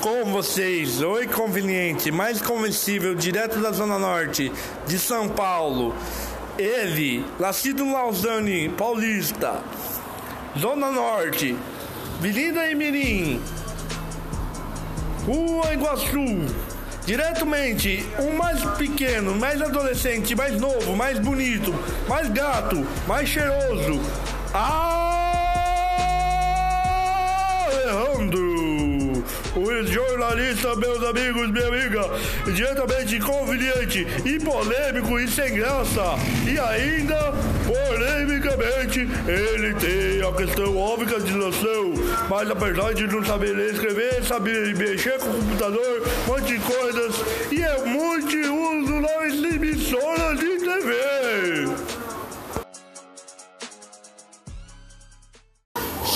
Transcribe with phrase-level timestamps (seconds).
[0.00, 4.52] Com vocês, o inconveniente mais convencível, direto da Zona Norte
[4.86, 5.92] de São Paulo.
[6.56, 9.60] Ele, nascido Lausanne, paulista.
[10.56, 11.56] Zona Norte,
[12.18, 13.40] Avenida Emirim,
[15.26, 16.46] Rua Iguaçu.
[17.04, 21.74] Diretamente, um mais pequeno, mais adolescente, mais novo, mais bonito,
[22.08, 24.00] mais gato, mais cheiroso.
[24.54, 25.17] Alejandro,
[30.38, 32.00] jornalista, meus amigos, minha amiga,
[32.52, 36.16] diretamente inconveniente e polêmico e sem graça.
[36.46, 37.32] E ainda,
[37.66, 41.92] polemicamente, ele tem a questão óbvia de noção,
[42.28, 46.58] mas apesar de não saber ler escrever, sabe mexer com o computador, um monte de
[46.60, 47.14] coisas,
[47.50, 50.98] e é muito uso nas emissoras de TV.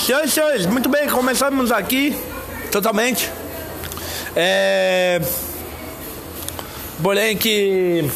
[0.05, 2.15] Senhoras e senhores, muito bem, começamos aqui
[2.71, 3.42] totalmente.
[4.35, 5.21] É...
[7.01, 8.09] Porém que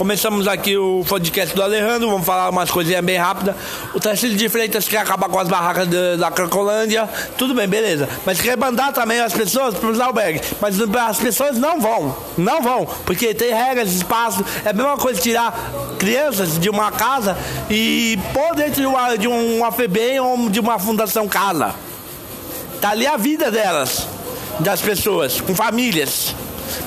[0.00, 3.54] Começamos aqui o podcast do Alejandro, vamos falar umas coisinhas bem rápidas.
[3.92, 8.08] O Tarcísio de Freitas quer acabar com as barracas de, da Cracolândia, tudo bem, beleza.
[8.24, 10.54] Mas quer mandar também as pessoas para os albergues.
[10.58, 14.42] Mas as pessoas não vão, não vão, porque tem regras, espaço.
[14.64, 15.54] É a mesma coisa tirar
[15.98, 17.36] crianças de uma casa
[17.68, 21.74] e pôr dentro de uma, de um AFB ou de uma fundação casa.
[22.80, 24.06] Tá ali a vida delas,
[24.60, 26.34] das pessoas, com famílias.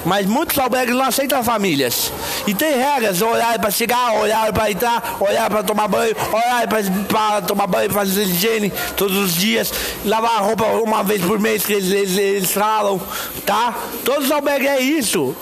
[0.06, 2.12] Mas muitos albergues não aceitam famílias.
[2.48, 6.70] E tem regras, horário para chegar, horário para entrar, horário para tomar banho, horário
[7.08, 9.72] para tomar banho, fazer higiene todos os dias,
[10.06, 13.00] lavar a roupa uma vez por mês que eles, eles, eles falam,
[13.46, 13.76] tá?
[14.04, 15.36] Todos os albergues é isso.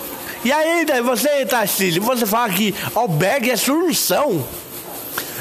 [0.43, 4.43] E ainda, você, Tarcísio, você fala que albergue é solução.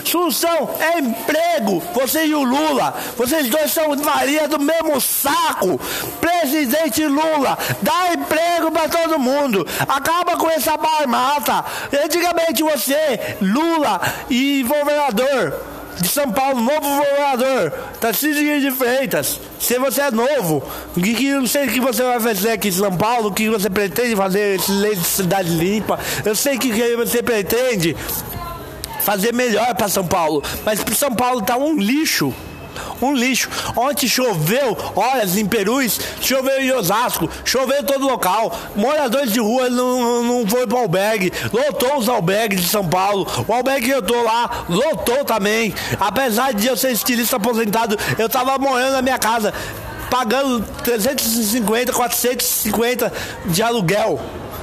[0.04, 1.82] Solução é emprego.
[1.94, 2.94] Você e o Lula.
[3.16, 5.80] Vocês dois são varia do mesmo saco.
[6.20, 9.66] Presidente Lula, dá emprego para todo mundo.
[9.88, 11.64] Acaba com essa barmata.
[12.04, 15.54] Antigamente você, Lula e governador
[16.00, 19.38] de São Paulo, novo governador, Tarcísio de Freitas.
[19.58, 20.62] Se você é novo,
[20.94, 23.50] que, que não sei o que você vai fazer aqui em São Paulo, o que
[23.50, 25.98] você pretende fazer esse lei de cidade limpa.
[26.25, 27.96] Eu sei que, que você pretende
[29.00, 30.43] fazer melhor para São Paulo.
[30.65, 32.34] Mas São Paulo tá um lixo.
[33.00, 33.49] Um lixo.
[33.77, 38.56] Ontem choveu horas em Perus, choveu em Osasco, choveu em todo local.
[38.77, 41.33] Moradores de rua não, não foi pro albergue.
[41.53, 43.27] Lotou os albergues de São Paulo.
[43.47, 45.75] O albergue que eu tô lá, lotou também.
[45.99, 49.53] Apesar de eu ser estilista aposentado, eu tava morando na minha casa,
[50.11, 53.12] pagando 350, 450
[53.47, 54.21] de aluguel.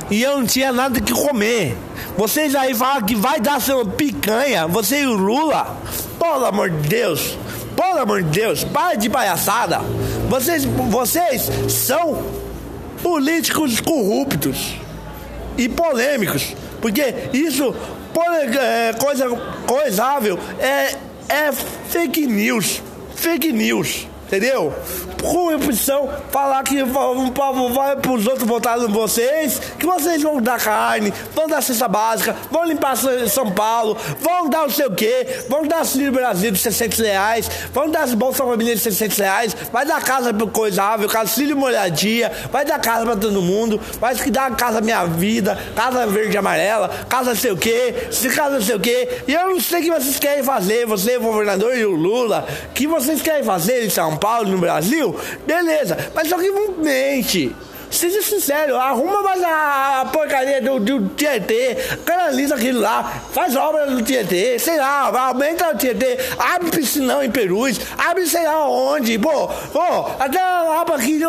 [0.09, 1.75] E eu não tinha nada que comer.
[2.17, 5.77] Vocês aí falam que vai dar seu picanha, você e o Lula.
[6.19, 7.37] Pelo amor de Deus,
[7.75, 9.81] pelo amor de Deus, para de palhaçada.
[10.27, 12.23] Vocês, vocês são
[13.03, 14.73] políticos corruptos
[15.55, 17.75] e polêmicos, porque isso
[18.15, 19.29] é coisa
[19.67, 20.95] coisável é,
[21.29, 22.81] é fake news,
[23.15, 24.07] fake news.
[24.27, 24.73] Entendeu?
[25.21, 30.41] Corrupção, falar que o povo vai para os outros votar em vocês, que vocês vão
[30.41, 32.97] dar carne, vão dar cesta básica, vão limpar
[33.29, 37.49] São Paulo, vão dar não sei o quê, vão dar Auxílio Brasil de 600 reais,
[37.73, 42.65] vão dar Bolsa Família de 600 reais, vai dar casa para coisável, auxílio moradia, vai
[42.65, 47.33] dar casa para todo mundo, vai dar casa Minha Vida, casa verde e amarela, casa
[47.33, 50.19] sei o quê, se casa sei o quê, e eu não sei o que vocês
[50.19, 54.49] querem fazer, você, o governador e o Lula, que vocês querem fazer em São Paulo,
[54.49, 55.97] no Brasil, beleza.
[56.13, 57.55] Mas só que mente.
[57.89, 64.01] Seja sincero, arruma mais a porcaria do, do Tietê, canaliza aquilo lá, faz obra do
[64.01, 69.47] Tietê, sei lá, aumenta o Tietê, abre piscinão em Perus, abre sei lá onde, pô,
[69.47, 71.19] pô, até lá pra aqui,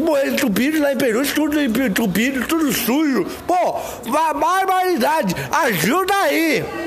[0.00, 6.85] morrer entupidos lá em Perus, tudo entupido, tudo sujo, pô, barbaridade, ajuda aí.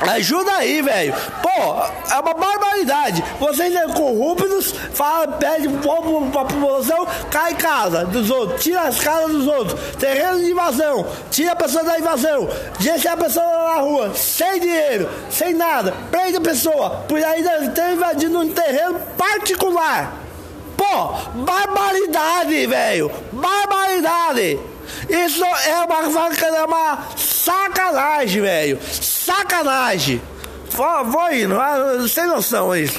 [0.00, 1.14] Ajuda aí, velho.
[1.42, 3.24] Pô, é uma barbaridade.
[3.40, 9.32] Vocês são corruptos, fala, pede povo pra população, cai casa dos outros, tira as casas
[9.32, 12.48] dos outros, terreno de invasão, tira a pessoa da invasão,
[12.78, 17.92] deixa a pessoa na rua, sem dinheiro, sem nada, prende a pessoa, por ainda ter
[17.92, 20.26] invadindo um terreno particular.
[20.76, 21.12] Pô,
[21.42, 23.10] barbaridade, velho.
[23.32, 24.58] Barbaridade.
[25.08, 28.78] Isso é uma, é uma sacanagem, velho.
[29.26, 30.22] Sacanagem.
[30.70, 31.58] Vou, vou indo,
[32.08, 32.96] sem noção isso.